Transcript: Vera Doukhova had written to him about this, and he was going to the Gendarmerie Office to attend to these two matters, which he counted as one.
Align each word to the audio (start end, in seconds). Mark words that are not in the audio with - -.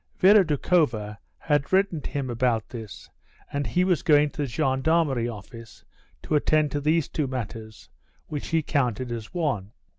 Vera 0.17 0.43
Doukhova 0.43 1.19
had 1.37 1.71
written 1.71 2.01
to 2.01 2.09
him 2.09 2.31
about 2.31 2.69
this, 2.69 3.07
and 3.53 3.67
he 3.67 3.83
was 3.83 4.01
going 4.01 4.31
to 4.31 4.41
the 4.41 4.47
Gendarmerie 4.47 5.29
Office 5.29 5.85
to 6.23 6.33
attend 6.33 6.71
to 6.71 6.81
these 6.81 7.07
two 7.07 7.27
matters, 7.27 7.87
which 8.25 8.47
he 8.47 8.63
counted 8.63 9.11
as 9.11 9.31
one. 9.31 9.73